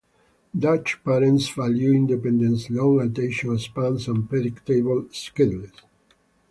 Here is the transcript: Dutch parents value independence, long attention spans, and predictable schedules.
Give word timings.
Dutch 0.57 0.97
parents 1.03 1.49
value 1.49 1.93
independence, 1.93 2.71
long 2.71 3.01
attention 3.01 3.59
spans, 3.59 4.07
and 4.07 4.27
predictable 4.27 5.05
schedules. 5.11 5.69